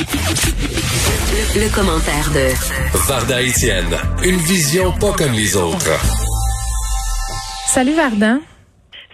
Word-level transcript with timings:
Le, 0.00 1.60
le 1.60 1.74
commentaire 1.74 2.30
de 2.32 2.48
Varda 3.06 3.42
Etienne, 3.42 3.94
une 4.24 4.36
vision 4.48 4.92
pas 4.92 5.12
comme 5.12 5.32
les 5.32 5.54
autres. 5.58 5.92
Salut 7.66 7.92
Vardan. 7.92 8.38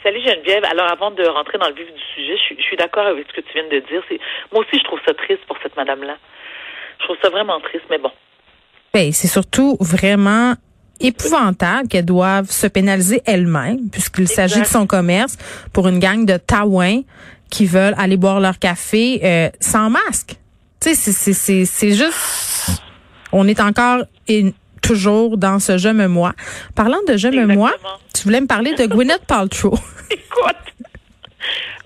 Salut 0.04 0.20
Geneviève. 0.24 0.62
Alors 0.70 0.86
avant 0.92 1.10
de 1.10 1.26
rentrer 1.26 1.58
dans 1.58 1.66
le 1.70 1.74
vif 1.74 1.86
du 1.92 2.00
sujet, 2.14 2.36
je, 2.38 2.42
suis- 2.44 2.56
je 2.56 2.62
suis 2.62 2.76
d'accord 2.76 3.04
avec 3.04 3.26
ce 3.28 3.32
que 3.34 3.40
tu 3.40 3.52
viens 3.54 3.64
de 3.64 3.84
dire. 3.88 4.00
C'est- 4.08 4.20
Moi 4.52 4.60
aussi, 4.62 4.78
je 4.78 4.84
trouve 4.84 5.00
ça 5.04 5.12
triste 5.14 5.40
pour 5.48 5.56
cette 5.60 5.76
madame-là. 5.76 6.14
Je 7.00 7.04
trouve 7.06 7.16
ça 7.20 7.30
vraiment 7.30 7.58
triste, 7.62 7.84
mais 7.90 7.98
bon. 7.98 8.12
Ben, 8.94 9.12
c'est 9.12 9.26
surtout 9.26 9.76
vraiment 9.80 10.54
épouvantable 11.00 11.88
qu'elle 11.88 12.04
doive 12.04 12.48
se 12.48 12.68
pénaliser 12.68 13.22
elle-même, 13.26 13.90
puisqu'il 13.90 14.28
s'agit 14.28 14.60
de 14.60 14.66
son 14.66 14.86
commerce 14.86 15.36
pour 15.72 15.88
une 15.88 15.98
gang 15.98 16.24
de 16.24 16.36
taouins 16.36 17.00
qui 17.50 17.66
veulent 17.66 17.94
aller 17.98 18.16
boire 18.16 18.38
leur 18.38 18.60
café 18.60 19.20
euh, 19.24 19.48
sans 19.60 19.90
masque. 19.90 20.36
Tu 20.80 20.94
sais, 20.94 21.32
c'est- 21.64 21.94
juste... 21.94 22.82
On 23.32 23.48
est 23.48 23.60
encore 23.60 24.04
et 24.28 24.52
toujours 24.82 25.36
dans 25.36 25.58
ce 25.58 25.78
je 25.78 25.88
me 25.88 26.06
moi. 26.06 26.32
Parlant 26.74 27.00
de 27.08 27.16
je 27.16 27.28
me 27.28 27.44
moi, 27.46 27.72
tu 28.14 28.22
voulais 28.24 28.40
me 28.40 28.46
parler 28.46 28.72
de 28.74 28.86
Gwyneth 28.86 29.26
Paltrow. 29.26 29.74
Écoute, 30.10 30.56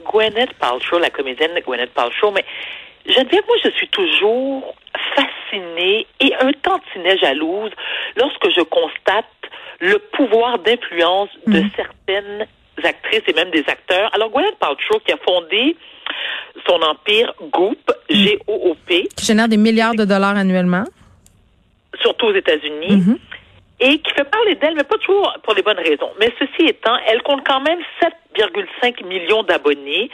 Gwyneth 0.05 0.53
Paltrow, 0.55 0.99
la 0.99 1.11
comédienne 1.11 1.59
Gwyneth 1.67 1.93
Paltrow, 1.95 2.31
mais 2.31 2.45
Geneviève, 3.07 3.43
moi, 3.49 3.57
je 3.65 3.71
suis 3.71 3.89
toujours 3.89 4.75
fascinée 5.17 6.07
et 6.21 6.35
un 6.41 6.53
tantinet 6.63 7.17
jalouse 7.19 7.71
lorsque 8.17 8.51
je 8.55 8.61
constate 8.63 9.25
le 9.81 9.99
pouvoir 10.13 10.59
d'influence 10.59 11.31
de 11.47 11.63
certaines 11.75 12.47
actrices 12.85 13.23
et 13.27 13.33
même 13.33 13.51
des 13.51 13.65
acteurs. 13.69 14.11
Alors, 14.15 14.31
Gwyneth 14.31 14.57
Paltrow, 14.59 14.99
qui 15.05 15.13
a 15.13 15.17
fondé 15.19 15.77
son 16.67 16.81
empire 16.83 17.33
Goop, 17.53 17.91
G-O-O-P, 18.09 19.09
qui 19.17 19.25
génère 19.25 19.49
des 19.49 19.57
milliards 19.57 19.95
de 19.95 20.05
dollars 20.05 20.37
annuellement. 20.37 20.85
surtout 22.01 22.27
aux 22.27 22.35
États-Unis, 22.35 23.03
et 23.81 23.99
qui 23.99 24.13
fait 24.13 24.25
parler 24.25 24.55
d'elle, 24.57 24.75
mais 24.75 24.85
pas 24.85 24.99
toujours 24.99 25.33
pour 25.43 25.55
les 25.55 25.63
bonnes 25.63 25.79
raisons. 25.79 26.11
Mais 26.21 26.31
ceci 26.39 26.69
étant, 26.69 26.97
elle 27.09 27.23
compte 27.23 27.47
quand 27.47 27.61
même 27.61 27.79
7,5 28.37 29.05
millions 29.07 29.43
d'abonnés 29.43 30.11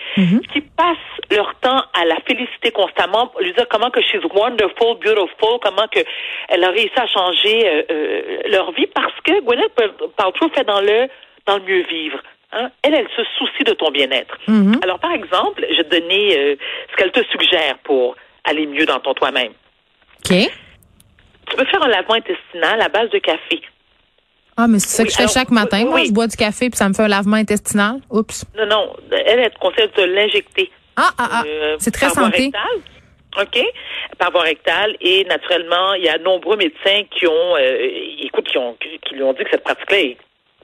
qui 0.52 0.60
passent 0.60 0.96
leur 1.30 1.54
temps 1.60 1.82
à 1.92 2.04
la 2.04 2.16
féliciter 2.26 2.70
constamment, 2.70 3.32
lui 3.40 3.52
dire 3.52 3.66
comment 3.68 3.90
que 3.90 4.00
she's 4.02 4.22
wonderful, 4.34 4.96
beautiful, 5.02 5.58
comment 5.62 5.86
que 5.90 6.00
elle 6.48 6.62
a 6.64 6.70
réussi 6.70 6.96
à 6.96 7.06
changer 7.06 7.68
euh, 7.68 7.82
euh, 7.90 8.22
leur 8.50 8.70
vie 8.72 8.86
parce 8.86 9.14
que 9.24 9.40
Gwyneth 9.40 9.74
Paltrow 10.16 10.48
fait 10.54 10.64
dans 10.64 10.80
le 10.80 11.08
dans 11.46 11.56
le 11.58 11.62
mieux 11.64 11.82
vivre. 11.88 12.18
Hein? 12.52 12.70
Elle, 12.82 12.94
elle 12.94 13.08
se 13.16 13.22
soucie 13.38 13.64
de 13.64 13.72
ton 13.72 13.90
bien-être. 13.90 14.36
Alors, 14.82 14.98
par 14.98 15.12
exemple, 15.12 15.66
je 15.70 15.76
vais 15.76 15.84
te 15.84 16.00
donner 16.00 16.38
euh, 16.38 16.56
ce 16.90 16.96
qu'elle 16.96 17.12
te 17.12 17.22
suggère 17.30 17.76
pour 17.84 18.16
aller 18.44 18.66
mieux 18.66 18.86
dans 18.86 19.00
ton 19.00 19.14
toi-même. 19.14 19.52
OK. 20.24 20.36
Tu 21.48 21.56
peux 21.56 21.64
faire 21.64 21.82
un 21.82 21.88
lavement 21.88 22.14
intestinal 22.14 22.80
à 22.80 22.88
base 22.88 23.10
de 23.10 23.18
café. 23.18 23.60
Ah, 24.56 24.66
mais 24.68 24.78
c'est 24.78 24.88
ça 24.88 25.04
que 25.04 25.10
je 25.10 25.16
fais 25.16 25.28
chaque 25.28 25.50
matin. 25.50 25.84
Moi, 25.84 26.04
je 26.04 26.12
bois 26.12 26.26
du 26.26 26.36
café 26.36 26.70
puis 26.70 26.76
ça 26.78 26.88
me 26.88 26.94
fait 26.94 27.02
un 27.02 27.08
lavement 27.08 27.36
intestinal. 27.36 27.96
Oups. 28.10 28.44
Non, 28.56 28.66
non, 28.66 28.96
elle, 29.12 29.40
elle 29.40 29.50
te 29.50 29.58
conseille 29.58 29.90
de 29.96 30.02
l'injecter. 30.02 30.70
Ah, 30.96 31.10
ah, 31.18 31.28
ah. 31.30 31.42
Euh, 31.46 31.76
c'est 31.78 31.90
très 31.90 32.06
par 32.06 32.14
voie 32.14 32.24
santé. 32.24 32.44
rectale. 32.44 33.42
OK? 33.42 33.64
Par 34.18 34.30
voie 34.30 34.42
rectale. 34.42 34.96
Et 35.00 35.24
naturellement, 35.24 35.92
il 35.94 36.04
y 36.04 36.08
a 36.08 36.16
nombreux 36.18 36.56
médecins 36.56 37.02
qui 37.10 37.26
ont, 37.26 37.56
euh, 37.56 37.90
écoute, 38.22 38.48
qui, 38.48 38.56
ont, 38.56 38.76
qui 38.80 39.14
lui 39.14 39.22
ont 39.22 39.34
dit 39.34 39.44
que 39.44 39.50
cette 39.50 39.64
pratique-là 39.64 39.98
est 39.98 40.16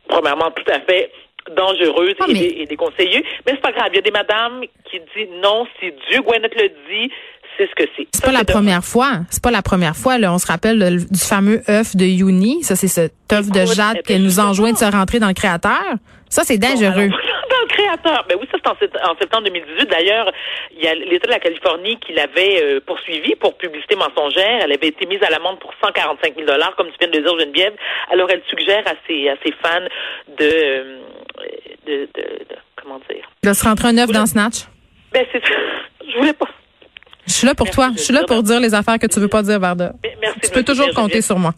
premièrement 0.08 0.50
tout 0.50 0.72
à 0.72 0.80
fait 0.80 1.12
dangereuse 1.56 2.14
Ah, 2.20 2.27
et, 2.28 2.67
déconseillée. 2.67 3.25
Mais 3.47 3.53
c'est 3.53 3.61
pas 3.61 3.72
grave. 3.72 3.89
Il 3.92 3.97
y 3.97 3.98
a 3.98 4.03
des 4.03 4.11
madames 4.11 4.61
qui 4.91 4.98
disent 5.14 5.28
non, 5.42 5.67
si 5.81 5.91
Dieu 6.11 6.20
Gwyneth 6.22 6.55
le 6.56 6.69
dit, 6.69 7.12
c'est 7.58 7.69
ce 7.69 7.75
que 7.75 7.89
c'est. 7.97 8.06
C'est 8.14 8.25
pas 8.25 8.33
la 8.33 8.45
de- 8.45 8.53
première 8.53 8.84
fois. 8.84 9.20
C'est 9.31 9.42
pas 9.42 9.50
la 9.50 9.62
première 9.62 9.95
fois. 9.97 10.19
Là. 10.19 10.33
On 10.33 10.39
se 10.39 10.47
rappelle 10.47 10.78
le- 10.78 11.05
du 11.05 11.19
fameux 11.20 11.62
œuf 11.69 11.95
de 11.97 12.05
Yuni. 12.06 12.62
Ça, 12.62 12.77
c'est 12.77 12.89
cet 12.89 13.12
œuf 13.33 13.48
de 13.50 13.67
jade 13.67 13.98
eh 13.98 14.03
qui 14.03 14.12
ben, 14.14 14.23
nous 14.23 14.41
enjoint 14.41 14.73
de 14.73 14.78
se 14.78 14.84
rentrer 14.84 15.19
dans 15.19 15.28
le 15.28 15.34
créateur. 15.34 15.83
Ça, 16.30 16.42
c'est 16.45 16.57
Bon, 16.58 16.68
dangereux. 16.68 16.90
alors, 17.11 17.18
créateur. 17.72 18.24
Ben 18.28 18.36
oui, 18.40 18.46
ça 18.52 18.58
c'est 18.62 18.70
en, 18.70 18.77
sept- 18.78 18.96
en 19.05 19.16
septembre 19.18 19.44
2018. 19.44 19.86
D'ailleurs, 19.90 20.30
il 20.77 20.83
y 20.84 20.86
a 20.88 20.94
l'État 20.94 21.27
de 21.27 21.33
la 21.33 21.40
Californie 21.40 21.98
qui 21.98 22.12
l'avait 22.12 22.62
euh, 22.62 22.80
poursuivi 22.86 23.34
pour 23.36 23.56
publicité 23.56 23.96
mensongère. 23.96 24.60
Elle 24.62 24.72
avait 24.72 24.88
été 24.88 25.06
mise 25.06 25.22
à 25.22 25.30
l'amende 25.30 25.58
pour 25.58 25.72
145 25.83 26.34
000 26.36 26.46
dollars, 26.46 26.74
comme 26.77 26.88
tu 26.88 26.96
viens 27.00 27.08
de 27.08 27.16
le 27.18 27.22
dire, 27.24 27.38
Geneviève. 27.40 27.74
Alors, 28.12 28.28
elle 28.30 28.42
suggère 28.48 28.84
à 28.86 28.92
ses, 29.06 29.28
à 29.28 29.34
ses 29.44 29.52
fans 29.62 29.86
de, 30.38 30.44
euh, 30.44 30.98
de, 31.86 31.92
de, 32.14 32.22
de- 32.22 32.56
comment 32.80 33.00
dire? 33.10 33.28
De 33.42 33.52
se 33.52 33.64
rentrer 33.64 33.89
un 33.89 33.98
œuf 33.98 34.10
dans 34.12 34.27
Snatch? 34.27 34.66
Ben 35.12 35.24
c'est 35.33 35.42
ça. 35.44 35.54
Je 36.08 36.16
voulais 36.18 36.33
pas. 36.33 36.48
Je 37.27 37.33
suis 37.33 37.46
là 37.46 37.54
pour 37.54 37.66
Merci 37.66 37.77
toi. 37.77 37.90
Je 37.96 38.02
suis 38.02 38.12
là 38.14 38.24
pour 38.27 38.42
dire 38.42 38.60
les 38.60 38.74
affaires 38.74 38.98
que 38.98 39.06
tu 39.06 39.20
veux 39.20 39.28
pas 39.28 39.42
dire, 39.42 39.58
Varda. 39.60 39.92
Merci. 40.20 40.40
Tu 40.42 40.50
peux 40.50 40.64
toujours 40.64 40.86
compter 40.89 41.20
Geneviève. 41.20 41.22
sur 41.24 41.39
moi. 41.39 41.52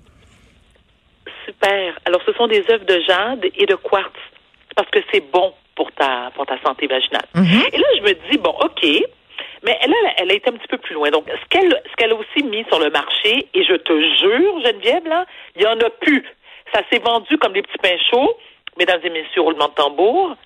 Super. 1.46 1.94
Alors, 2.04 2.20
ce 2.26 2.32
sont 2.34 2.46
des 2.46 2.64
œufs 2.70 2.84
de 2.84 3.00
jade 3.06 3.44
et 3.56 3.66
de 3.66 3.74
quartz. 3.74 4.12
Parce 4.76 4.90
que 4.90 4.98
c'est 5.12 5.20
bon 5.32 5.52
pour 5.76 5.90
ta, 5.92 6.30
pour 6.34 6.46
ta 6.46 6.60
santé 6.62 6.86
vaginale. 6.86 7.26
Et 7.72 7.78
là, 7.78 7.86
je 7.96 8.02
me 8.02 8.12
dis, 8.30 8.38
bon, 8.38 8.54
OK. 8.60 8.84
Mais 9.64 9.78
elle, 9.80 9.92
a- 9.92 10.14
elle 10.18 10.30
a 10.30 10.34
été 10.34 10.50
un 10.50 10.52
petit 10.52 10.68
peu 10.68 10.78
plus 10.78 10.94
loin. 10.94 11.10
Donc, 11.10 11.24
ce 11.28 11.48
qu'elle, 11.48 11.70
ce 11.90 11.96
qu'elle 11.96 12.12
a 12.12 12.14
aussi 12.14 12.44
mis 12.44 12.64
sur 12.68 12.78
le 12.78 12.90
marché, 12.90 13.48
et 13.54 13.64
je 13.64 13.74
te 13.74 13.92
jure, 14.20 14.60
Geneviève, 14.64 15.06
là, 15.06 15.24
il 15.56 15.62
y 15.62 15.66
en 15.66 15.78
a 15.80 15.90
plus. 16.00 16.24
Ça 16.72 16.80
s'est 16.90 16.98
vendu 17.00 17.38
comme 17.38 17.52
des 17.54 17.62
petits 17.62 17.78
pains 17.82 17.96
chauds, 18.10 18.36
mesdames 18.78 19.00
et 19.04 19.10
messieurs, 19.10 19.40
roulement 19.42 19.68
de 19.68 19.74
tambour, 19.74 20.36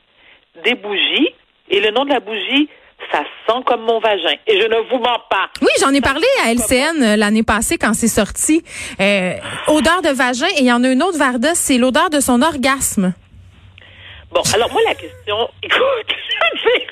des 0.64 0.74
bougies, 0.74 1.34
et 1.68 1.80
le 1.80 1.90
nom 1.90 2.04
de 2.04 2.10
la 2.10 2.20
bougie, 2.20 2.68
ça 3.12 3.20
sent 3.46 3.58
comme 3.66 3.82
mon 3.82 3.98
vagin. 4.00 4.34
Et 4.46 4.60
je 4.60 4.66
ne 4.66 4.76
vous 4.90 4.98
mens 4.98 5.18
pas. 5.30 5.48
Oui, 5.62 5.68
j'en 5.80 5.92
ai 5.92 6.00
parlé 6.00 6.26
à 6.44 6.52
LCN 6.52 7.02
euh, 7.02 7.16
l'année 7.16 7.42
passée 7.44 7.76
quand 7.78 7.94
c'est 7.94 8.08
sorti. 8.08 8.62
Euh, 9.00 9.32
odeur 9.68 10.00
de 10.02 10.10
vagin 10.10 10.46
et 10.56 10.60
il 10.60 10.66
y 10.66 10.72
en 10.72 10.82
a 10.84 10.88
une 10.88 11.02
autre, 11.02 11.18
Varda, 11.18 11.54
c'est 11.54 11.78
l'odeur 11.78 12.10
de 12.10 12.20
son 12.20 12.40
orgasme. 12.42 13.14
Bon, 14.30 14.42
alors 14.54 14.70
moi, 14.72 14.82
la 14.86 14.94
question, 14.94 15.48
écoute, 15.62 15.80
je 16.08 16.64
veux 16.64 16.78
dire, 16.78 16.88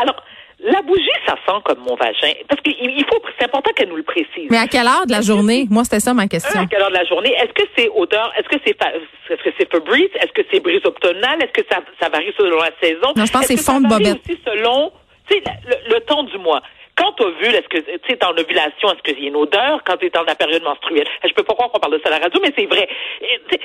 alors, 0.00 0.22
la 0.60 0.82
bougie, 0.82 1.08
ça 1.26 1.34
sent 1.46 1.60
comme 1.64 1.78
mon 1.80 1.94
vagin. 1.94 2.32
Parce 2.48 2.60
qu'il 2.62 2.74
il 2.80 3.04
faut, 3.08 3.20
c'est 3.38 3.44
important 3.44 3.70
qu'elle 3.72 3.88
nous 3.88 3.96
le 3.96 4.02
précise. 4.02 4.48
Mais 4.50 4.58
à 4.58 4.66
quelle 4.66 4.86
heure 4.86 5.06
de 5.06 5.12
la 5.12 5.20
journée? 5.20 5.66
Moi, 5.70 5.84
c'était 5.84 6.00
ça 6.00 6.14
ma 6.14 6.26
question. 6.26 6.60
à 6.60 6.66
quelle 6.66 6.82
heure 6.82 6.90
de 6.90 6.94
la 6.94 7.04
journée? 7.04 7.32
Est-ce 7.32 7.52
que 7.52 7.62
c'est 7.76 7.88
odeur, 7.94 8.32
est-ce 8.36 8.48
que 8.48 8.60
c'est, 8.64 8.76
est-ce 8.76 9.42
que 9.42 9.50
c'est 9.56 9.70
Febreze? 9.70 10.10
Est-ce 10.20 10.32
que 10.32 10.42
c'est 10.50 10.60
brise 10.60 10.84
octonale? 10.84 11.42
Est-ce 11.42 11.52
que 11.52 11.66
ça, 11.70 11.78
ça 12.00 12.08
varie 12.08 12.32
selon 12.36 12.58
la 12.58 12.72
saison? 12.82 13.12
Non, 13.14 13.24
je 13.24 13.32
pense 13.32 13.46
que 13.46 13.56
c'est 13.56 13.62
fond 13.62 13.80
de 13.80 13.88
bobette. 13.88 14.18
aussi 14.28 14.38
selon, 14.44 14.92
tu 15.28 15.36
sais, 15.36 15.42
le, 15.66 15.94
le 15.94 16.00
temps 16.00 16.24
du 16.24 16.38
mois. 16.38 16.60
Quand 16.96 17.12
tu 17.12 17.22
ovule, 17.22 17.54
est-ce 17.54 17.68
que, 17.68 17.78
tu 17.78 18.00
sais, 18.08 18.24
en 18.24 18.36
ovulation, 18.36 18.90
est-ce 18.90 19.02
qu'il 19.02 19.22
y 19.22 19.26
a 19.26 19.28
une 19.28 19.36
odeur? 19.36 19.82
Quand 19.86 19.96
tu 19.96 20.06
es 20.06 20.10
dans 20.10 20.24
la 20.24 20.34
période 20.34 20.64
menstruelle? 20.64 21.06
Je 21.24 21.32
peux 21.34 21.44
pas 21.44 21.54
croire 21.54 21.70
qu'on 21.70 21.78
parle 21.78 21.92
de 21.92 22.00
ça 22.02 22.08
à 22.08 22.18
la 22.18 22.24
radio, 22.24 22.40
mais 22.42 22.52
c'est 22.58 22.66
vrai. 22.66 22.88
Et, 23.20 23.60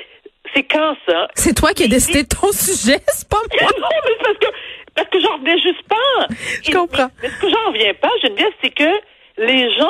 C'est 0.54 0.62
quand 0.64 0.94
ça? 1.06 1.28
C'est 1.34 1.54
toi 1.54 1.72
qui 1.72 1.84
as 1.84 1.88
décidé 1.88 2.22
de 2.22 2.28
ton 2.28 2.52
sujet, 2.52 3.00
c'est 3.08 3.28
pas 3.28 3.36
moi. 3.60 3.70
non, 3.80 3.88
mais 4.04 4.12
c'est 4.18 4.24
parce 4.24 4.38
que, 4.38 4.46
parce 4.94 5.08
que 5.08 5.20
j'en 5.20 5.36
reviens 5.38 5.56
juste 5.56 5.82
pas. 5.88 6.34
Je 6.62 6.70
comprends. 6.72 7.10
Mais, 7.22 7.28
ce 7.28 7.40
que 7.40 7.50
j'en 7.50 7.70
reviens 7.72 7.94
pas, 7.94 8.10
Geneviève, 8.22 8.52
c'est 8.62 8.70
que 8.70 8.90
les 9.38 9.74
gens 9.76 9.86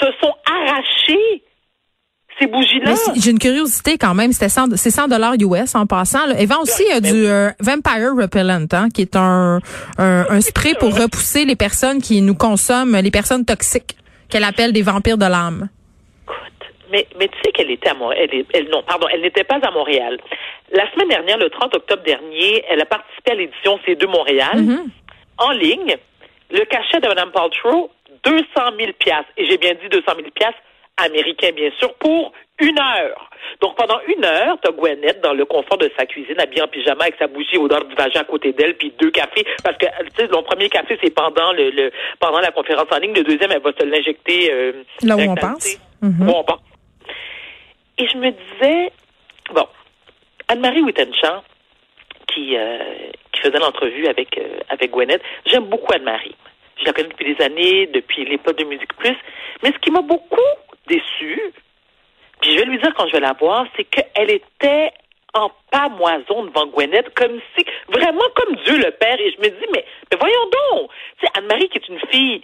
se 0.00 0.06
sont 0.20 0.34
arrachés 0.46 1.42
ces 2.40 2.46
bougies-là. 2.46 2.94
J'ai 3.16 3.30
une 3.32 3.38
curiosité 3.38 3.98
quand 3.98 4.14
même. 4.14 4.32
C'était 4.32 4.48
100 4.48 4.76
c'est 4.76 4.90
100 4.90 5.08
dollars 5.08 5.34
US 5.38 5.74
en 5.74 5.86
passant. 5.86 6.24
Là. 6.26 6.34
Elle 6.38 6.48
vend 6.48 6.62
aussi 6.62 6.84
euh, 6.92 7.00
du 7.00 7.26
euh, 7.26 7.50
Vampire 7.60 8.14
Repellent, 8.16 8.66
hein, 8.72 8.88
qui 8.92 9.02
est 9.02 9.14
un, 9.14 9.60
un, 9.98 10.26
un 10.28 10.40
spray 10.40 10.74
pour 10.74 10.96
repousser 10.96 11.44
les 11.44 11.56
personnes 11.56 12.00
qui 12.00 12.22
nous 12.22 12.34
consomment, 12.34 12.96
les 12.96 13.10
personnes 13.10 13.44
toxiques, 13.44 13.96
qu'elle 14.30 14.44
appelle 14.44 14.72
des 14.72 14.82
vampires 14.82 15.18
de 15.18 15.26
l'âme. 15.26 15.68
Mais, 16.90 17.06
mais 17.18 17.28
tu 17.28 17.38
sais 17.44 17.52
qu'elle 17.52 17.70
était 17.70 17.90
à 17.90 17.94
Montréal. 17.94 18.28
Elle, 18.32 18.40
est- 18.40 18.46
elle- 18.54 18.68
non, 18.70 18.82
pardon, 18.82 19.06
elle 19.12 19.20
n'était 19.22 19.44
pas 19.44 19.58
à 19.62 19.70
Montréal. 19.70 20.18
La 20.72 20.90
semaine 20.92 21.08
dernière, 21.08 21.38
le 21.38 21.48
30 21.50 21.74
octobre 21.76 22.02
dernier, 22.02 22.64
elle 22.68 22.80
a 22.80 22.84
participé 22.86 23.30
à 23.32 23.34
l'édition 23.34 23.78
C2 23.86 24.06
Montréal 24.06 24.56
Mm-hmm. 24.56 24.84
en 25.38 25.50
ligne. 25.52 25.96
Le 26.50 26.64
cachet 26.64 27.00
de 27.00 27.06
Mme 27.08 27.30
Paltrow, 27.30 27.90
200 28.24 28.44
000 28.78 28.92
piastres. 28.98 29.30
Et 29.36 29.46
j'ai 29.46 29.56
bien 29.58 29.72
dit 29.74 29.88
200 29.88 30.04
000 30.16 30.28
piastres 30.34 30.58
américains, 30.96 31.52
bien 31.52 31.70
sûr, 31.78 31.94
pour 31.94 32.32
une 32.60 32.78
heure. 32.78 33.30
Donc, 33.62 33.74
pendant 33.76 33.98
une 34.06 34.22
heure, 34.24 34.58
t'as 34.62 34.70
Gwyneth 34.70 35.22
dans 35.22 35.32
le 35.32 35.44
confort 35.46 35.78
de 35.78 35.90
sa 35.96 36.04
cuisine, 36.04 36.38
habillée 36.38 36.60
en 36.62 36.68
pyjama 36.68 37.04
avec 37.04 37.14
sa 37.18 37.26
bougie 37.26 37.56
odeur 37.56 37.84
du 37.86 37.94
vagin 37.94 38.20
à 38.20 38.24
côté 38.24 38.52
d'elle, 38.52 38.74
puis 38.76 38.92
deux 39.00 39.10
cafés. 39.10 39.46
Parce 39.64 39.76
que, 39.78 39.86
tu 39.86 39.92
sais, 40.16 40.22
le 40.26 40.42
premier 40.42 40.68
café, 40.68 40.98
c'est 41.02 41.14
pendant 41.14 41.52
le, 41.52 41.70
le- 41.70 41.90
pendant 42.18 42.40
la 42.40 42.50
conférence 42.50 42.86
en 42.92 42.98
ligne. 42.98 43.14
Le 43.14 43.22
deuxième, 43.22 43.50
elle 43.52 43.62
va 43.62 43.70
se 43.72 43.84
l'injecter. 43.86 44.52
euh, 44.52 44.72
Là 45.02 45.16
où 45.16 45.20
on 45.20 45.34
pense. 45.36 45.78
Mhm. 46.02 46.28
Où 46.28 46.32
on 46.32 46.44
pense. 46.44 46.60
Et 48.00 48.08
je 48.08 48.16
me 48.16 48.30
disais, 48.30 48.92
bon, 49.52 49.66
Anne-Marie 50.48 50.80
Wittenchamp, 50.80 51.42
qui, 52.28 52.56
euh, 52.56 52.78
qui 53.30 53.42
faisait 53.42 53.58
l'entrevue 53.58 54.06
avec, 54.06 54.38
euh, 54.38 54.60
avec 54.70 54.90
j'aime 55.44 55.66
beaucoup 55.66 55.92
Anne-Marie. 55.92 56.34
Je 56.78 56.86
la 56.86 56.94
connais 56.94 57.08
depuis 57.08 57.34
des 57.34 57.44
années, 57.44 57.86
depuis 57.88 58.24
l'époque 58.24 58.56
de 58.56 58.64
Musique 58.64 58.96
Plus. 58.96 59.16
Mais 59.62 59.70
ce 59.70 59.78
qui 59.80 59.90
m'a 59.90 60.00
beaucoup 60.00 60.40
déçue, 60.88 61.52
puis 62.40 62.52
je 62.52 62.60
vais 62.60 62.64
lui 62.64 62.78
dire 62.78 62.94
quand 62.96 63.06
je 63.08 63.12
vais 63.12 63.20
la 63.20 63.34
voir, 63.34 63.66
c'est 63.76 63.84
qu'elle 63.84 64.30
était 64.30 64.92
en 65.34 65.50
pamoison 65.70 66.44
devant 66.44 66.68
Gwyneth, 66.68 67.12
comme 67.14 67.38
si, 67.54 67.66
vraiment 67.88 68.24
comme 68.34 68.56
Dieu 68.64 68.78
le 68.78 68.92
Père. 68.92 69.20
Et 69.20 69.30
je 69.32 69.40
me 69.42 69.48
dis, 69.50 69.66
mais, 69.74 69.84
voyons 70.18 70.50
donc, 70.72 70.90
Anne-Marie 71.34 71.68
qui 71.68 71.76
est 71.76 71.88
une 71.88 72.00
fille 72.10 72.42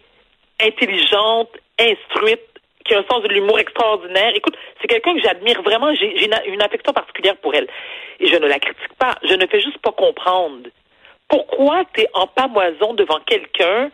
intelligente, 0.61 1.49
instruite, 1.81 2.56
qui 2.87 2.95
a 2.95 2.99
un 2.99 3.05
sens 3.11 3.23
de 3.23 3.29
l'humour 3.29 3.59
extraordinaire. 3.59 4.33
Écoute, 4.35 4.57
c'est 4.81 4.89
quelqu'un 4.89 5.15
que 5.15 5.21
j'admire 5.21 5.63
vraiment. 5.63 5.95
J'ai 5.95 6.25
une, 6.25 6.35
une 6.47 6.63
affection 6.63 6.93
particulière 6.93 7.37
pour 7.37 7.55
elle. 7.55 7.67
Et 8.21 8.29
je 8.29 8.37
ne 8.37 8.47
la 8.47 8.59
critique 8.59 8.95
pas. 8.99 9.17
Je 9.23 9.35
ne 9.35 9.47
fais 9.47 9.61
juste 9.61 9.79
pas 9.79 9.93
comprendre. 9.93 10.69
Pourquoi 11.29 11.85
tu 11.93 12.03
es 12.03 12.09
en 12.15 12.27
pamoison 12.27 12.95
devant 12.95 13.21
quelqu'un 13.27 13.91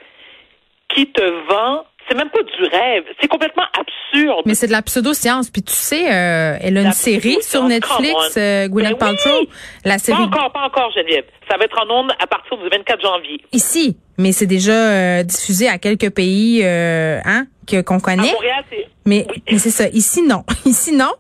qui 0.89 1.07
te 1.11 1.23
vend 1.49 1.85
c'est 2.09 2.17
même 2.17 2.31
pas 2.31 2.43
du 2.43 2.65
rêve. 2.65 3.05
C'est 3.21 3.29
complètement 3.29 3.65
absurde. 3.79 4.43
Mais 4.45 4.55
c'est 4.55 4.67
de 4.67 4.73
la 4.73 4.83
pseudo-science. 4.83 5.51
Puis 5.51 5.63
tu 5.63 5.73
sais, 5.73 6.13
euh, 6.13 6.57
elle 6.61 6.77
a 6.77 6.83
une 6.83 6.93
série 6.93 7.41
sur 7.43 7.65
Netflix, 7.65 8.37
euh, 8.37 8.69
Gwyneth 8.69 8.99
ben 8.99 8.99
Paltrow. 8.99 9.47
La 9.85 9.99
série... 9.99 10.19
Pas 10.19 10.25
encore, 10.25 10.53
pas 10.53 10.65
encore, 10.67 10.91
Geneviève. 10.93 11.25
Ça 11.53 11.59
va 11.59 11.67
être 11.67 11.79
en 11.87 12.01
ondes 12.01 12.13
à 12.19 12.27
partir 12.27 12.57
du 12.57 12.67
24 12.67 13.03
janvier. 13.03 13.39
Ici, 13.53 13.99
mais 14.17 14.33
c'est 14.33 14.47
déjà 14.47 14.73
euh, 14.73 15.23
diffusé 15.23 15.69
à 15.69 15.77
quelques 15.77 16.09
pays, 16.09 16.63
euh, 16.65 17.21
hein, 17.27 17.47
que 17.67 17.83
qu'on 17.83 18.01
connaît. 18.01 18.31
À 18.31 18.33
Montréal, 18.33 18.65
c'est 18.71 18.87
mais, 19.05 19.27
mais 19.51 19.59
c'est 19.59 19.71
ça. 19.71 19.89
Ici, 19.89 20.23
non. 20.23 20.45
Ici, 20.65 20.97
non. 20.97 21.13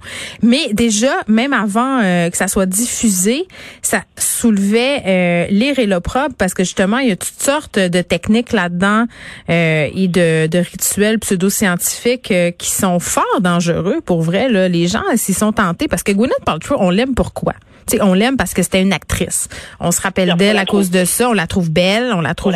Mais 0.42 0.72
déjà, 0.72 1.12
même 1.26 1.52
avant 1.52 2.00
euh, 2.02 2.30
que 2.30 2.36
ça 2.36 2.48
soit 2.48 2.66
diffusé, 2.66 3.46
ça 3.82 4.02
soulevait 4.16 5.02
euh, 5.06 5.46
l'ire 5.50 5.78
et 5.78 5.86
l'opprobre 5.86 6.34
parce 6.38 6.54
que 6.54 6.64
justement, 6.64 6.98
il 6.98 7.08
y 7.08 7.12
a 7.12 7.16
toutes 7.16 7.40
sortes 7.40 7.78
de 7.78 8.02
techniques 8.02 8.52
là-dedans 8.52 9.06
euh, 9.50 9.88
et 9.94 10.08
de, 10.08 10.46
de 10.46 10.58
rituels 10.58 11.18
pseudo-scientifiques 11.18 12.30
euh, 12.30 12.50
qui 12.52 12.70
sont 12.70 13.00
fort 13.00 13.40
dangereux 13.40 14.00
pour 14.04 14.22
vrai. 14.22 14.48
Là. 14.48 14.68
Les 14.68 14.86
gens 14.86 15.02
s'y 15.16 15.34
sont 15.34 15.52
tentés 15.52 15.88
parce 15.88 16.02
que 16.02 16.12
Gwyneth 16.12 16.44
Paltrow, 16.44 16.76
on 16.78 16.90
l'aime 16.90 17.14
pourquoi? 17.14 17.54
T'sais, 17.86 18.00
on 18.02 18.14
l'aime 18.14 18.36
parce 18.36 18.54
que 18.54 18.62
c'était 18.62 18.82
une 18.82 18.92
actrice. 18.92 19.48
On 19.80 19.90
se 19.90 20.00
rappelle 20.00 20.34
d'elle 20.36 20.58
à 20.58 20.64
cause 20.64 20.90
de 20.90 21.04
ça. 21.04 21.28
On 21.28 21.32
la 21.32 21.46
trouve 21.46 21.70
belle, 21.70 22.12
on 22.14 22.20
la 22.20 22.34
trouve. 22.34 22.54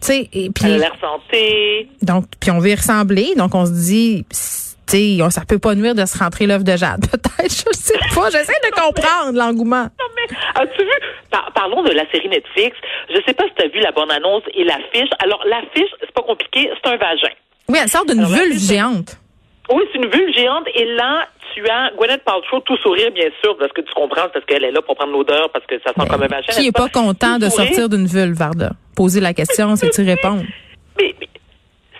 T'sais, 0.00 0.30
et 0.32 0.48
puis, 0.48 0.64
elle 0.64 0.74
a 0.74 0.78
l'air 0.78 0.96
santé. 0.98 1.88
Donc, 2.00 2.24
puis 2.40 2.50
on 2.50 2.58
veut 2.58 2.70
y 2.70 2.74
ressembler. 2.74 3.34
Donc, 3.36 3.54
on 3.54 3.66
se 3.66 3.72
dit, 3.72 4.24
sais, 4.90 5.18
ça 5.30 5.42
peut 5.46 5.58
pas 5.58 5.74
nuire 5.74 5.94
de 5.94 6.04
se 6.04 6.18
rentrer 6.18 6.46
l'œuvre 6.46 6.64
de 6.64 6.76
Jade. 6.76 7.00
Peut-être, 7.10 7.52
je 7.52 7.76
sais 7.78 7.98
pas. 8.14 8.30
J'essaie 8.30 8.60
de 8.64 8.74
comprendre 8.74 9.38
l'engouement. 9.38 9.84
Non, 9.84 10.06
mais 10.16 10.36
as-tu 10.62 10.82
vu? 10.82 10.90
parlons 11.54 11.82
de 11.82 11.90
la 11.90 12.10
série 12.10 12.28
Netflix. 12.28 12.76
Je 13.10 13.20
sais 13.26 13.34
pas 13.34 13.44
si 13.44 13.54
tu 13.56 13.62
as 13.64 13.68
vu 13.68 13.80
la 13.80 13.92
bonne 13.92 14.10
annonce 14.10 14.42
et 14.54 14.64
l'affiche. 14.64 15.10
Alors, 15.22 15.42
l'affiche, 15.46 15.90
c'est 16.00 16.12
pas 16.12 16.22
compliqué, 16.22 16.70
c'est 16.82 16.90
un 16.90 16.96
vagin. 16.96 17.34
Oui, 17.68 17.78
elle 17.82 17.88
sort 17.88 18.06
d'une 18.06 18.24
vulve 18.24 18.58
géante. 18.58 19.16
Oui, 19.70 19.82
c'est 19.92 19.98
une 19.98 20.10
vulve 20.10 20.34
géante. 20.34 20.66
Et 20.74 20.84
là, 20.96 21.28
tu 21.54 21.68
as 21.68 21.90
Gwyneth 21.96 22.24
Paltrow 22.24 22.60
tout 22.60 22.76
sourire, 22.78 23.10
bien 23.12 23.28
sûr, 23.42 23.56
parce 23.56 23.72
que 23.72 23.80
tu 23.80 23.92
comprends, 23.94 24.28
parce 24.32 24.44
qu'elle 24.44 24.64
est 24.64 24.70
là 24.70 24.82
pour 24.82 24.96
prendre 24.96 25.12
l'odeur, 25.12 25.50
parce 25.50 25.66
que 25.66 25.78
ça 25.80 25.92
sent 25.92 26.08
comme 26.08 26.22
un 26.22 26.28
machin. 26.28 26.52
Qui 26.52 26.68
est 26.68 26.76
pas, 26.76 26.88
content 26.88 27.38
de 27.38 27.48
sortir 27.48 27.88
d'une 27.88 28.06
vulve, 28.06 28.36
Varda? 28.36 28.70
Poser 28.96 29.20
la 29.20 29.34
question, 29.34 29.76
c'est 29.76 29.96
y 29.98 30.06
répondre? 30.06 30.42
Mais, 30.98 31.14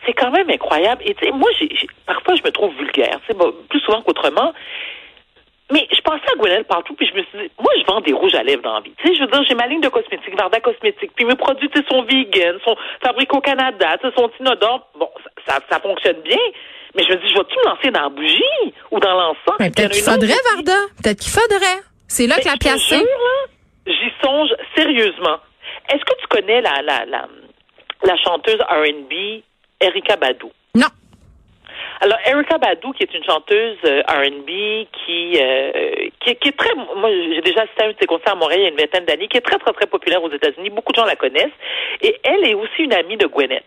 c'est 0.07 0.13
quand 0.13 0.31
même 0.31 0.49
incroyable. 0.51 1.03
Et 1.05 1.15
moi, 1.33 1.51
j'ai, 1.59 1.69
parfois, 2.07 2.35
je 2.35 2.43
me 2.43 2.51
trouve 2.51 2.75
vulgaire, 2.77 3.21
plus 3.69 3.81
souvent 3.81 4.03
qu'autrement. 4.03 4.53
Mais 5.73 5.87
je 5.95 6.01
pensais 6.01 6.27
à 6.33 6.37
Gwyneth 6.37 6.67
Paltrow, 6.67 6.95
puis 6.97 7.07
je 7.07 7.15
me 7.15 7.23
suis 7.23 7.39
dit, 7.39 7.51
moi, 7.61 7.71
je 7.81 7.87
vends 7.87 8.01
des 8.01 8.13
rouges 8.13 8.35
à 8.35 8.43
lèvres 8.43 8.63
dans 8.63 8.75
la 8.75 8.81
vie. 8.81 8.93
Tu 8.99 9.07
sais, 9.07 9.15
je 9.15 9.21
veux 9.21 9.31
dire, 9.31 9.45
j'ai 9.49 9.55
ma 9.55 9.69
ligne 9.69 9.81
de 9.81 9.89
cosmétiques, 9.89 10.37
Varda 10.37 10.59
Cosmétiques, 10.59 11.13
puis 11.15 11.25
mes 11.25 11.37
produits, 11.37 11.71
tu 11.71 11.81
sont 11.89 12.03
vegan, 12.03 12.57
sont 12.65 12.77
fabriqués 13.03 13.37
au 13.37 13.41
Canada, 13.41 13.97
tu 14.03 14.11
sont 14.17 14.31
inodores. 14.41 14.89
Bon, 14.99 15.09
ça, 15.47 15.61
ça 15.71 15.79
fonctionne 15.79 16.21
bien. 16.25 16.39
Mais 16.95 17.05
je 17.05 17.13
me 17.13 17.17
dis, 17.17 17.29
je 17.29 17.35
vais-tu 17.35 17.57
me 17.59 17.65
lancer 17.65 17.91
dans 17.91 18.03
la 18.03 18.09
bougie 18.09 18.75
ou 18.91 18.99
dans 18.99 19.13
l'encens? 19.13 19.57
Peut-être 19.59 19.93
qu'il 19.93 20.03
faudrait, 20.03 20.41
Varda. 20.55 20.79
Peut-être 21.03 21.21
qu'il 21.21 21.33
faudrait. 21.33 21.81
C'est 22.09 22.27
là 22.27 22.37
que 22.41 22.49
la 22.49 22.57
pièce 22.57 22.93
est. 22.93 23.05
J'y 23.87 24.13
songe 24.23 24.51
sérieusement. 24.77 25.39
Est-ce 25.93 26.05
que 26.05 26.21
tu 26.21 26.27
connais 26.29 26.61
la, 26.61 26.83
la, 26.83 27.05
la, 27.07 27.29
la 28.05 28.17
chanteuse 28.19 28.59
R&B 28.61 29.43
Erika 29.81 30.17
Badou? 30.17 30.51
Non. 30.75 30.89
Alors, 32.03 32.19
Erika 32.27 32.59
Badou, 32.59 32.93
qui 32.93 33.03
est 33.03 33.15
une 33.15 33.25
chanteuse 33.25 33.77
euh, 33.85 34.03
R&B 34.09 34.87
qui, 35.05 35.39
euh, 35.41 36.09
qui, 36.21 36.35
qui, 36.37 36.49
est 36.49 36.57
très, 36.57 36.75
moi, 36.75 37.11
j'ai 37.11 37.43
déjà 37.43 37.63
assisté 37.63 37.83
à 37.83 37.87
un 37.87 37.91
de 37.91 37.97
ses 38.01 38.07
concerts 38.07 38.33
à 38.33 38.37
Montréal 38.37 38.61
il 38.61 38.65
y 38.65 38.67
a 38.67 38.71
une 38.71 38.77
vingtaine 38.77 39.05
d'années, 39.05 39.29
qui 39.29 39.37
est 39.37 39.43
très, 39.43 39.59
très, 39.59 39.73
très 39.73 39.87
populaire 39.87 40.23
aux 40.23 40.31
États-Unis. 40.31 40.71
Beaucoup 40.71 40.93
de 40.93 40.97
gens 40.97 41.05
la 41.05 41.17
connaissent. 41.17 41.47
Et 42.03 42.19
elle 42.25 42.45
est 42.45 42.55
aussi 42.55 42.83
une 42.83 42.95
amie 42.95 43.17
de 43.17 43.27
Gwyneth. 43.27 43.65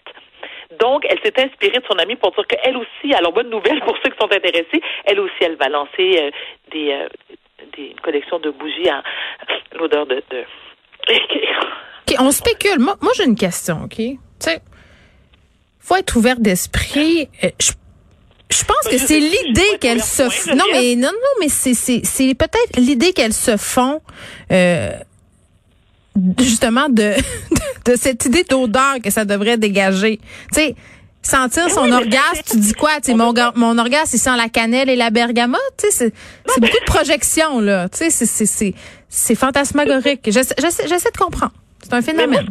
Donc, 0.80 1.06
elle 1.10 1.20
s'est 1.24 1.40
inspirée 1.40 1.80
de 1.80 1.86
son 1.90 1.98
amie 1.98 2.16
pour 2.16 2.32
dire 2.32 2.48
qu'elle 2.48 2.78
aussi, 2.78 3.14
alors 3.14 3.34
bonne 3.34 3.50
nouvelle 3.50 3.80
pour 3.82 3.96
ceux 4.04 4.10
qui 4.12 4.18
sont 4.18 4.32
intéressés, 4.32 4.82
elle 5.06 5.20
aussi, 5.20 5.34
elle 5.42 5.56
va 5.56 5.70
lancer 5.70 6.18
euh, 6.18 6.32
des, 6.72 6.92
euh, 6.92 7.08
des 7.76 7.88
une 7.88 8.00
collection 8.00 8.40
de 8.40 8.50
bougies 8.50 8.90
à 8.90 9.04
l'odeur 9.74 10.06
de... 10.06 10.24
de... 10.30 10.44
on 12.20 12.32
spécule. 12.32 12.80
Moi, 12.80 12.96
moi 13.02 13.12
j'ai 13.16 13.26
une 13.26 13.36
question, 13.36 13.84
OK? 13.84 13.96
Tu 13.96 14.18
sais, 14.40 14.62
faut 15.80 15.96
être 15.96 16.16
ouvert 16.16 16.40
d'esprit. 16.40 17.30
Euh, 17.44 17.50
je 17.60 17.72
je 18.50 18.64
pense 18.66 18.88
que 18.88 18.98
c'est 19.00 19.20
l'idée 19.20 19.78
qu'elles 19.80 20.04
se 20.04 20.24
non 20.56 20.66
mais 20.72 20.96
non 20.96 21.10
non 21.12 21.34
mais 21.40 21.50
c'est 21.50 21.74
c'est 21.74 22.02
c'est 22.04 22.36
peut-être 22.36 22.78
l'idée 22.78 23.12
qu'elles 23.12 23.34
se 23.34 23.58
font 23.58 24.02
euh, 24.52 24.92
justement 26.40 26.90
de, 26.90 27.14
de 27.86 27.96
cette 27.96 28.26
idée 28.26 28.44
d'odeur 28.44 28.96
que 29.04 29.10
ça 29.10 29.26
devrait 29.26 29.58
dégager. 29.58 30.18
Tu 30.54 30.60
sais, 30.60 30.76
sentir 31.22 31.70
son 31.70 31.92
orgasme, 31.92 32.44
tu 32.50 32.58
dis 32.58 32.74
quoi? 32.74 32.98
Tu 32.98 33.12
sais, 33.12 33.14
mon, 33.16 33.34
mon 33.56 33.78
orgasme, 33.78 34.16
il 34.16 34.20
sent 34.20 34.36
la 34.38 34.50
cannelle 34.50 34.90
et 34.90 34.96
la 34.96 35.10
bergamote. 35.10 35.60
Tu 35.78 35.90
sais, 35.90 36.14
c'est 36.46 36.62
beaucoup 36.62 36.80
de 36.80 36.86
projections, 36.86 37.60
là. 37.60 37.90
Tu 37.90 37.98
sais, 37.98 38.10
c'est, 38.10 38.46
c'est, 38.46 38.74
c'est 39.10 39.36
fantasmagorique. 39.36 40.22
J'essaie, 40.26 40.56
j'essaie 40.60 41.12
de 41.12 41.18
comprendre. 41.18 41.54
C'est 41.82 41.94
un 41.94 42.02
phénomène. 42.02 42.48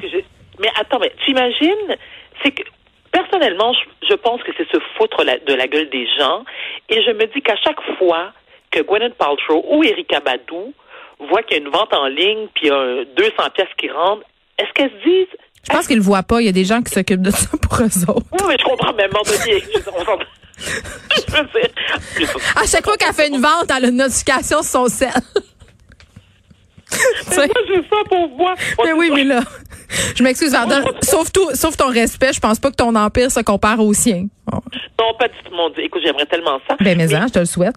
Mais, 0.59 0.69
attends, 0.79 0.99
mais 1.01 1.13
tu 1.25 1.31
imagines, 1.31 1.97
c'est 2.43 2.53
que 2.53 2.63
personnellement, 3.11 3.73
je, 4.09 4.15
pense 4.15 4.43
que 4.43 4.53
c'est 4.57 4.69
se 4.71 4.79
foutre 4.97 5.25
de 5.25 5.55
la 5.55 5.67
gueule 5.67 5.91
des 5.91 6.07
gens. 6.19 6.45
Et 6.89 7.03
je 7.03 7.11
me 7.11 7.27
dis 7.33 7.43
qu'à 7.43 7.57
chaque 7.57 7.81
fois 7.99 8.33
que 8.71 8.81
Gwyneth 8.81 9.15
Paltrow 9.15 9.65
ou 9.69 9.85
Erika 9.85 10.21
Badou 10.21 10.73
voient 11.29 11.43
qu'il 11.43 11.59
y 11.59 11.61
a 11.61 11.63
une 11.65 11.71
vente 11.71 11.93
en 11.93 12.07
ligne, 12.07 12.49
puis 12.55 12.67
il 12.67 12.69
y 12.69 12.71
a 12.71 13.05
200 13.17 13.33
pièces 13.55 13.69
qui 13.79 13.91
rentrent, 13.91 14.25
est-ce 14.59 14.73
qu'elles 14.75 14.91
se 14.91 15.09
disent... 15.09 15.39
Je 15.65 15.73
pense 15.73 15.87
qu'ils 15.87 15.97
le 15.97 16.03
voient 16.03 16.25
pas. 16.25 16.41
Il 16.41 16.47
y 16.47 16.49
a 16.49 16.53
des 16.53 16.65
gens 16.65 16.83
qui 16.83 16.93
s'occupent 16.93 17.23
de 17.23 17.31
ça 17.31 17.49
pour 17.63 17.81
eux 17.81 18.11
autres. 18.11 18.27
Oui, 18.33 18.41
mais 18.49 18.57
je 18.59 18.65
comprends 18.65 18.93
même. 18.93 19.11
donné, 19.11 19.63
je 20.59 21.33
veux 21.33 21.49
dire... 21.49 22.37
À 22.57 22.67
chaque 22.67 22.85
fois 22.85 22.97
qu'elle 22.97 23.13
fait 23.13 23.29
une 23.29 23.41
vente, 23.41 23.71
elle 23.77 23.85
a 23.85 23.89
une 23.89 23.97
notification 23.97 24.63
sur 24.63 24.71
son 24.71 24.89
sel. 24.89 25.11
Mais 27.31 27.37
moi, 27.37 27.47
j'ai 27.69 27.83
ça 27.89 27.97
pour 28.09 28.29
moi. 28.37 28.55
Mais 28.85 28.93
oui, 28.93 29.11
mais 29.15 29.25
là, 29.25 29.41
je 30.15 30.23
m'excuse. 30.23 30.55
Sauf 31.03 31.33
tout, 31.33 31.51
sauf 31.55 31.77
ton 31.77 31.89
respect, 31.89 32.33
je 32.33 32.41
pense 32.41 32.59
pas 32.59 32.71
que 32.71 32.77
ton 32.77 32.95
empire 32.95 33.31
se 33.31 33.41
compare 33.41 33.81
au 33.81 33.93
sien. 33.93 34.27
Non, 34.53 35.15
pas 35.19 35.29
du 35.29 35.35
tout, 35.45 35.55
mon 35.55 35.71
Dieu. 35.71 35.85
Écoute, 35.85 36.03
j'aimerais 36.05 36.27
tellement 36.27 36.61
ça. 36.69 36.77
Ben, 36.81 36.97
mais, 36.97 37.15
hein, 37.15 37.27
je 37.29 37.33
te 37.33 37.39
le 37.39 37.45
souhaite. 37.45 37.77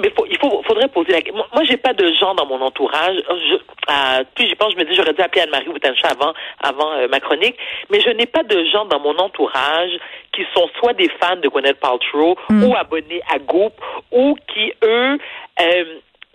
Mais 0.00 0.12
faut, 0.16 0.25
faut, 0.48 0.62
faudrait 0.62 0.88
poser 0.88 1.12
la 1.12 1.22
question. 1.22 1.44
Moi, 1.52 1.64
j'ai 1.64 1.76
pas 1.76 1.92
de 1.92 2.12
gens 2.14 2.34
dans 2.34 2.46
mon 2.46 2.60
entourage. 2.60 3.16
Je, 3.16 3.54
euh, 3.54 4.24
puis 4.34 4.48
j'y 4.48 4.54
pense, 4.54 4.72
je 4.72 4.78
me 4.78 4.84
dis, 4.84 4.94
j'aurais 4.94 5.12
dû 5.12 5.20
appeler 5.20 5.42
Anne-Marie 5.42 5.66
Boutancha 5.66 6.08
avant, 6.08 6.32
avant 6.62 6.92
euh, 6.92 7.08
ma 7.08 7.20
chronique. 7.20 7.56
Mais 7.90 8.00
je 8.00 8.10
n'ai 8.10 8.26
pas 8.26 8.42
de 8.42 8.64
gens 8.72 8.84
dans 8.86 9.00
mon 9.00 9.16
entourage 9.18 9.92
qui 10.32 10.42
sont 10.54 10.68
soit 10.78 10.92
des 10.92 11.08
fans 11.20 11.36
de 11.36 11.48
Gwyneth 11.48 11.80
Paltrow 11.80 12.36
mm. 12.48 12.64
ou 12.64 12.76
abonnés 12.76 13.22
à 13.32 13.38
Goop 13.38 13.72
ou 14.12 14.36
qui, 14.52 14.72
eux, 14.82 15.18
euh, 15.60 15.84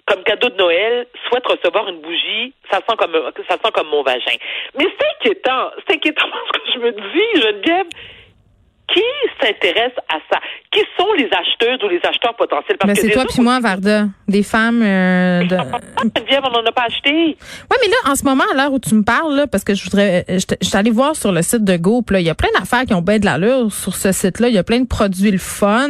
comme 0.06 0.24
cadeau 0.24 0.50
de 0.50 0.58
Noël, 0.58 1.08
souhaitent 1.28 1.48
recevoir 1.48 1.88
une 1.88 2.02
bougie, 2.02 2.54
ça 2.70 2.78
sent 2.78 2.96
comme 2.98 3.14
ça 3.48 3.56
sent 3.64 3.72
comme 3.74 3.88
mon 3.88 4.04
vagin. 4.04 4.36
Mais 4.78 4.86
c'est 5.00 5.08
inquiétant, 5.16 5.70
c'est 5.88 5.96
inquiétant 5.96 6.28
parce 6.32 6.52
que 6.52 6.72
je 6.74 6.80
me 6.80 6.92
dis, 6.92 7.42
Geneviève, 7.42 7.88
qui 8.94 9.02
s'intéresse 9.40 9.94
à 10.10 10.18
ça? 10.30 10.40
Qui 10.72 10.82
sont 10.98 11.12
les 11.18 11.30
acheteuses 11.32 11.84
ou 11.84 11.90
les 11.90 12.00
acheteurs 12.04 12.36
potentiels? 12.36 12.78
Parce 12.78 12.94
ben, 12.94 12.96
c'est 12.96 13.10
toi 13.10 13.26
puis 13.28 13.42
moi, 13.42 13.60
Varda. 13.60 14.06
Des 14.28 14.44
femmes 14.44 14.82
euh, 14.82 15.44
de... 15.46 15.56
on 15.58 16.50
n'en 16.50 16.66
a 16.66 16.72
pas 16.72 16.86
acheté. 16.88 17.12
Oui, 17.12 17.78
mais 17.82 17.90
là, 17.90 18.12
en 18.12 18.16
ce 18.16 18.24
moment, 18.24 18.44
à 18.52 18.56
l'heure 18.56 18.72
où 18.72 18.80
tu 18.80 18.96
me 18.96 19.04
parles, 19.04 19.36
là, 19.36 19.48
parce 19.48 19.64
que 19.64 19.74
je 19.76 19.84
voudrais... 19.84 20.26
Je 20.28 20.40
suis 20.62 20.78
allée 20.78 20.92
voir 20.92 21.16
sur 21.16 21.32
le 21.32 21.42
site 21.42 21.64
de 21.64 21.78
Goop, 21.78 22.12
là, 22.12 22.20
il 22.20 22.26
y 22.26 22.30
a 22.30 22.36
plein 22.36 22.50
d'affaires 22.58 22.86
qui 22.86 22.94
ont 22.94 23.02
bien 23.02 23.20
de 23.20 23.26
l'allure 23.26 23.72
sur 23.72 23.96
ce 23.96 24.12
site-là. 24.12 24.50
Il 24.50 24.56
y 24.56 24.58
a 24.58 24.64
plein 24.64 24.80
de 24.80 24.88
produits 24.88 25.32
le 25.32 25.38
fun. 25.38 25.90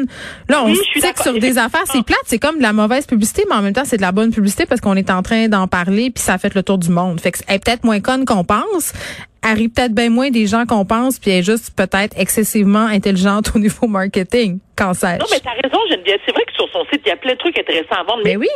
Là, 0.50 0.63
on 0.63 0.74
sait 1.00 1.13
que 1.13 1.22
sur 1.22 1.34
des 1.34 1.58
affaires, 1.58 1.86
c'est 1.86 2.03
plate, 2.03 2.22
c'est 2.25 2.39
comme 2.39 2.58
de 2.58 2.63
la 2.63 2.74
mauvaise 2.74 3.05
publicité, 3.05 3.43
mais 3.50 3.55
en 3.55 3.62
même 3.62 3.74
temps, 3.74 3.86
c'est 3.86 3.98
de 3.98 4.01
la 4.01 4.12
bonne 4.12 4.31
publicité 4.31 4.65
parce 4.65 4.81
qu'on 4.81 4.96
est 4.96 5.10
en 5.10 5.22
train 5.22 5.48
d'en 5.48 5.67
parler, 5.67 6.12
puis 6.12 6.24
ça 6.24 6.34
a 6.34 6.38
fait 6.38 6.53
le 6.53 6.63
tour 6.63 6.77
du 6.77 6.89
monde. 6.89 7.20
Fait 7.20 7.31
que 7.31 7.39
elle 7.48 7.55
est 7.55 7.63
peut-être 7.63 7.84
moins 7.84 8.00
conne 8.00 8.25
qu'on 8.25 8.43
pense 8.43 8.93
arrive 9.42 9.70
peut-être 9.70 9.94
bien 9.94 10.10
moins 10.10 10.30
des 10.30 10.46
gens 10.46 10.66
qu'on 10.66 10.86
pense, 10.86 11.20
puis 11.20 11.32
elle 11.32 11.40
est 11.40 11.44
juste 11.44 11.76
peut-être 11.76 12.18
excessivement 12.20 12.86
intelligente 12.86 13.52
au 13.56 13.60
niveau 13.60 13.88
marketing, 13.88 14.60
quand 14.78 14.94
ça. 14.94 15.18
Non, 15.18 15.26
mais 15.32 15.40
t'as 15.40 15.54
raison, 15.54 15.80
Geneviève. 15.90 16.20
C'est 16.26 16.34
vrai 16.34 16.46
que 16.46 16.54
sur 16.54 16.70
son 16.72 16.86
site, 16.92 17.02
il 17.06 17.10
y 17.10 17.12
a 17.12 17.18
plein 17.18 17.34
de 17.34 17.40
trucs 17.40 17.58
intéressants 17.58 18.00
à 18.00 18.04
vendre. 18.04 18.22
Mais, 18.24 18.36
oui. 18.36 18.50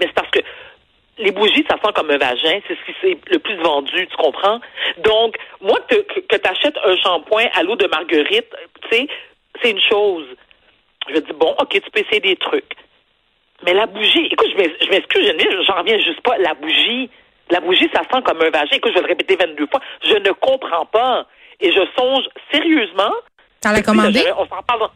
Mais 0.00 0.06
c'est 0.06 0.14
parce 0.14 0.30
que 0.30 0.40
les 1.18 1.30
bougies, 1.30 1.64
ça 1.68 1.76
sent 1.82 1.92
comme 1.94 2.10
un 2.10 2.18
vagin. 2.18 2.60
C'est 2.66 2.74
ce 2.74 2.84
qui 2.86 3.00
s'est 3.00 3.18
le 3.30 3.38
plus 3.38 3.56
vendu, 3.56 4.06
tu 4.06 4.16
comprends? 4.16 4.60
Donc, 4.98 5.36
moi, 5.60 5.78
que, 5.88 5.96
que 5.96 6.36
tu 6.36 6.48
achètes 6.48 6.76
un 6.84 6.96
shampoing 6.96 7.46
à 7.54 7.62
l'eau 7.62 7.76
de 7.76 7.86
marguerite, 7.86 8.48
tu 8.90 8.96
sais, 8.96 9.08
c'est 9.62 9.70
une 9.70 9.80
chose. 9.80 10.26
Je 11.14 11.20
dis, 11.20 11.32
bon, 11.38 11.54
OK, 11.60 11.70
tu 11.70 11.90
peux 11.90 12.00
essayer 12.00 12.20
des 12.20 12.36
trucs. 12.36 12.74
Mais 13.64 13.72
la 13.72 13.86
bougie, 13.86 14.26
écoute, 14.30 14.48
je 14.50 14.90
m'excuse, 14.90 15.26
Geneviève, 15.26 15.62
j'en 15.66 15.78
reviens 15.78 15.98
juste 15.98 16.20
pas. 16.22 16.36
La 16.38 16.54
bougie, 16.54 17.08
la 17.50 17.60
bougie, 17.60 17.88
ça 17.94 18.00
sent 18.10 18.22
comme 18.24 18.40
un 18.40 18.50
vagin. 18.50 18.76
Écoute, 18.76 18.92
je 18.94 19.00
vais 19.00 19.06
le 19.06 19.08
répéter 19.08 19.36
22 19.36 19.66
fois. 19.66 19.80
Je 20.02 20.14
ne 20.14 20.30
comprends 20.32 20.86
pas. 20.86 21.26
Et 21.60 21.70
je 21.70 21.80
songe 21.96 22.24
sérieusement 22.52 23.12
T'as 23.60 23.72
la 23.72 23.82
commandé? 23.82 24.22
On 24.36 24.46
s'en 24.46 24.62
parle. 24.62 24.90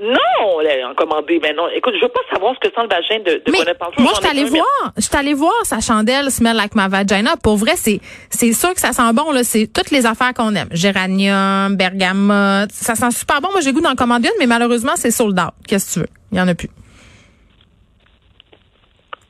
Non, 0.00 0.60
en 0.88 0.94
commandé. 0.94 1.40
Ben 1.40 1.56
non. 1.56 1.68
Écoute, 1.74 1.94
je 1.96 2.02
veux 2.02 2.12
pas 2.12 2.20
savoir 2.30 2.54
ce 2.54 2.68
que 2.68 2.72
sent 2.72 2.82
le 2.82 2.88
vagin 2.88 3.18
de, 3.24 3.42
de 3.44 3.50
mais. 3.50 3.58
Moi, 3.98 4.12
je 4.14 4.20
suis 4.20 4.30
allée 4.30 4.44
voir, 4.44 4.92
je 4.96 5.02
suis 5.02 5.16
allée 5.16 5.34
voir 5.34 5.54
sa 5.64 5.80
chandelle 5.80 6.30
Smell 6.30 6.54
Like 6.54 6.76
My 6.76 6.88
Vagina. 6.88 7.36
Pour 7.36 7.56
vrai, 7.56 7.72
c'est, 7.76 8.00
c'est 8.30 8.52
sûr 8.52 8.74
que 8.74 8.80
ça 8.80 8.92
sent 8.92 9.12
bon, 9.14 9.32
là. 9.32 9.42
C'est 9.42 9.66
toutes 9.66 9.90
les 9.90 10.06
affaires 10.06 10.34
qu'on 10.34 10.54
aime. 10.54 10.68
Géranium, 10.70 11.74
bergamote. 11.76 12.70
Ça 12.72 12.94
sent 12.94 13.10
super 13.10 13.40
bon. 13.40 13.48
Moi, 13.50 13.62
j'ai 13.62 13.72
goût 13.72 13.80
d'en 13.80 13.94
commander 13.94 14.28
une, 14.28 14.38
mais 14.38 14.46
malheureusement, 14.46 14.92
c'est 14.94 15.10
sold 15.10 15.38
out. 15.40 15.54
Qu'est-ce 15.66 15.88
que 15.88 15.92
tu 15.94 16.00
veux? 16.00 16.12
Il 16.30 16.38
y 16.38 16.40
en 16.40 16.46
a 16.46 16.54
plus. 16.54 16.70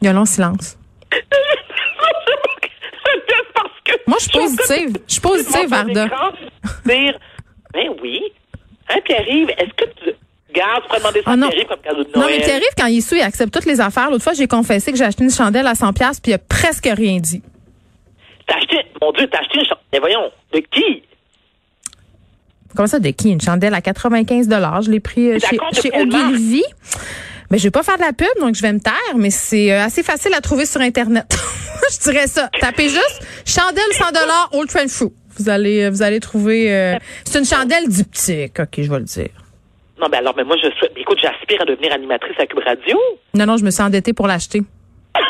Il 0.03 0.07
y 0.07 0.09
a 0.09 0.11
un 0.11 0.15
long 0.15 0.27
silence. 0.27 0.77
Moi, 4.17 4.19
je 4.19 4.25
suis 4.25 4.57
positive. 4.57 4.99
Je 5.07 5.13
suis 5.13 5.21
positive, 5.21 5.69
Varda. 5.69 6.09
Dire, 6.87 7.19
ben 7.73 7.91
oui. 8.03 8.23
Hein, 8.89 8.99
Pierre-Yves, 9.05 9.51
est-ce 9.51 9.75
que 9.75 9.91
tu. 10.03 10.11
Garde, 10.55 10.83
tu 10.83 10.89
pourrais 10.89 10.99
demander 11.01 11.19
ça 11.23 11.25
Ah 11.27 11.37
non. 11.37 11.49
Pierre-Yves 11.49 11.69
comme 11.69 11.81
cadeau 11.81 12.05
de 12.05 12.19
Non, 12.19 12.27
mais 12.27 12.39
Pierre-Yves, 12.39 12.75
quand 12.79 12.87
il 12.87 12.99
est 12.99 13.01
sous, 13.03 13.17
il 13.17 13.21
accepte 13.21 13.53
toutes 13.53 13.67
les 13.67 13.81
affaires. 13.81 14.11
L'autre 14.11 14.25
fois, 14.25 14.33
j'ai 14.33 14.47
confessé 14.47 14.91
que 14.91 14.97
j'ai 14.97 15.05
acheté 15.05 15.25
une 15.25 15.31
chandelle 15.31 15.67
à 15.67 15.75
100 15.75 15.93
pièces 15.93 16.21
puis 16.21 16.33
il 16.33 16.35
a 16.35 16.39
presque 16.39 16.89
rien 16.91 17.19
dit. 17.19 17.43
T'as 18.47 18.57
acheté, 18.57 18.79
mon 19.03 19.13
Dieu, 19.13 19.29
t'as 19.31 19.41
acheté 19.41 19.59
une 19.59 19.67
chambre. 19.67 19.83
Mais 19.93 19.99
voyons, 19.99 20.31
de 20.53 20.61
qui? 20.61 21.03
Comment 22.75 22.87
ça, 22.87 22.99
de 22.99 23.11
qui? 23.11 23.31
Une 23.31 23.41
chandelle 23.41 23.75
à 23.75 23.83
95 23.83 24.49
Je 24.83 24.91
l'ai 24.91 25.01
pris 25.01 25.33
euh, 25.33 25.39
chez, 25.39 25.59
chez? 25.81 25.91
Ogilvy. 26.01 26.63
Mais 27.51 27.59
je 27.59 27.65
vais 27.65 27.71
pas 27.71 27.83
faire 27.83 27.97
de 27.97 28.03
la 28.03 28.13
pub, 28.13 28.29
donc 28.41 28.55
je 28.55 28.63
vais 28.63 28.73
me 28.73 28.81
taire, 28.81 29.17
mais 29.17 29.31
c'est 29.31 29.73
euh, 29.73 29.85
assez 29.85 30.03
facile 30.03 30.33
à 30.35 30.41
trouver 30.41 30.65
sur 30.65 30.81
Internet. 30.81 31.37
je 31.93 32.11
dirais 32.11 32.27
ça. 32.27 32.49
Tapez 32.61 32.89
juste 32.89 33.27
chandelle 33.45 33.93
100 33.93 34.05
Old 34.59 34.69
Trend 34.69 34.89
Fruit. 34.89 35.13
Vous 35.39 35.49
allez, 35.49 35.85
euh, 35.85 35.91
vous 35.91 36.03
allez 36.03 36.21
trouver. 36.21 36.75
euh, 36.75 36.97
c'est 37.25 37.39
une 37.39 37.45
chandelle 37.45 37.89
diptyque. 37.89 38.59
OK, 38.59 38.69
je 38.79 38.91
vais 38.91 38.99
le 38.99 39.05
dire. 39.05 39.29
Non, 40.01 40.09
ben 40.11 40.19
alors, 40.19 40.35
mais 40.37 40.45
moi, 40.45 40.57
je 40.57 40.69
souhaite. 40.79 40.93
Écoute, 40.97 41.19
j'aspire 41.23 41.63
à 41.63 41.65
devenir 41.65 41.93
animatrice 41.93 42.35
à 42.39 42.47
Cube 42.47 42.59
Radio. 42.65 42.99
Non, 43.35 43.47
non, 43.47 43.57
je 43.57 43.65
me 43.65 43.71
suis 43.71 43.83
endettée 43.83 44.13
pour 44.13 44.27
l'acheter. 44.27 44.63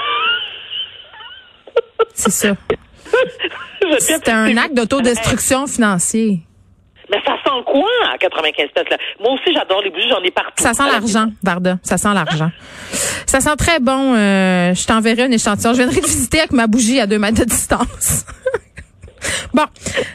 C'est 2.14 2.30
ça. 2.30 2.48
T'aime. 2.64 3.90
un 3.90 3.98
C'est- 4.00 4.58
acte 4.58 4.74
d'autodestruction 4.74 5.66
financier. 5.66 6.40
Mais 7.10 7.18
ça 7.24 7.34
sent 7.44 7.62
quoi 7.66 7.88
à 8.12 8.18
95 8.18 8.66
pièces 8.74 8.88
là? 8.90 8.96
Moi 9.20 9.32
aussi, 9.32 9.54
j'adore 9.54 9.80
les 9.82 9.90
bougies, 9.90 10.08
j'en 10.08 10.22
ai 10.22 10.30
partout. 10.30 10.62
Ça 10.62 10.74
sent 10.74 10.82
l'argent, 10.90 11.26
Varda. 11.42 11.78
Ça 11.82 11.98
sent 11.98 12.12
l'argent. 12.14 12.50
Ça 13.26 13.40
sent 13.40 13.56
très 13.56 13.78
bon. 13.80 14.14
euh, 14.14 14.74
je 14.74 14.86
t'enverrai 14.86 15.22
un 15.24 15.30
échantillon. 15.30 15.72
Je 15.72 15.78
viendrai 15.78 16.00
te 16.00 16.06
visiter 16.06 16.38
avec 16.40 16.52
ma 16.52 16.66
bougie 16.66 17.00
à 17.00 17.06
deux 17.06 17.18
mètres 17.18 17.38
de 17.40 17.44
distance. 17.44 18.24
bon, 19.54 19.62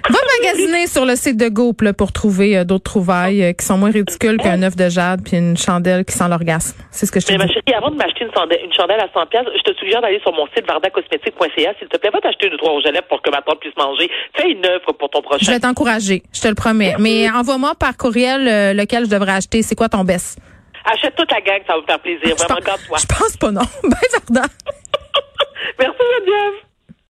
va 0.10 0.20
magasiner 0.40 0.88
sur 0.88 1.06
le 1.06 1.16
site 1.16 1.38
de 1.38 1.50
Goop 1.50 1.82
là, 1.82 1.94
pour 1.94 2.12
trouver 2.12 2.58
euh, 2.58 2.64
d'autres 2.64 2.84
trouvailles 2.84 3.44
euh, 3.44 3.54
qui 3.54 3.66
sont 3.66 3.78
moins 3.78 3.92
ridicules 3.92 4.38
qu'un 4.38 4.62
œuf 4.64 4.76
de 4.76 4.90
jade 4.90 5.22
puis 5.24 5.38
une 5.38 5.58
chandelle 5.58 6.06
qui 6.06 6.14
sent 6.14 6.28
l'orgasme. 6.30 6.78
C'est 6.92 7.06
ce 7.06 7.12
que 7.12 7.20
je 7.20 7.26
te 7.28 7.32
Mais 7.32 7.38
ma 7.40 7.46
dis. 7.46 7.54
chérie, 7.54 7.74
avant 7.76 7.90
de 7.92 7.96
m'acheter 7.96 8.26
une, 8.26 8.34
chandelle- 8.34 8.60
une 8.64 8.74
chandelle 8.74 9.00
à 9.00 9.08
100 9.14 9.26
pièces, 9.28 9.46
je 9.56 9.72
te 9.72 9.78
suggère 9.78 10.02
d'aller 10.02 10.20
sur 10.22 10.34
mon 10.34 10.46
site 10.56 10.66
vardacosmétique.ca. 10.68 11.74
S'il 11.80 11.88
te 11.88 11.98
plaît, 11.98 12.10
va 12.14 12.20
t'acheter 12.22 12.50
deux, 12.50 12.58
trois 12.58 12.72
rouges 12.72 12.86
à 12.86 12.92
lèvres 12.92 13.08
pour 13.08 13.22
que 13.22 13.30
ma 13.32 13.42
tante 13.42 13.60
puisse 13.60 13.76
manger. 13.78 14.10
Fais 14.36 14.50
une 14.52 14.66
œuvre 14.66 14.92
pour 14.94 15.10
ton 15.10 15.20
Je 15.20 15.24
prochain. 15.28 15.52
vais 15.52 15.60
t'encourager, 15.60 16.24
je 16.34 16.42
te 16.42 16.48
le 16.48 16.56
promets. 16.56 16.96
Mais 17.00 17.30
envoie-moi 17.30 17.74
par 17.80 17.98
courriel 17.98 18.48
euh, 18.48 18.74
lequel 18.74 19.06
je 19.06 19.10
devrais 19.10 19.34
acheter. 19.34 19.62
C'est 19.62 19.76
quoi 19.76 19.90
ton 19.90 20.04
best? 20.04 20.40
Achète 20.84 21.16
toute 21.16 21.30
la 21.32 21.42
gang, 21.42 21.62
ça 21.68 21.74
va 21.76 21.82
me 21.82 21.86
faire 21.86 22.00
plaisir. 22.00 22.22
Je 22.24 22.34
Vraiment, 22.34 22.56
pense- 22.56 22.66
garde-toi. 22.66 22.98
Je 23.02 23.06
pense 23.06 23.38
pas 23.38 23.52
non. 23.52 23.62
Bye 23.84 24.10
Varda. 24.32 24.48
Merci, 25.80 25.98
Geneviève. 26.18 26.71